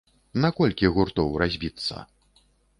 На 0.45 0.49
колькі 0.59 0.91
гуртоў 0.95 1.31
разбіцца? 1.45 1.95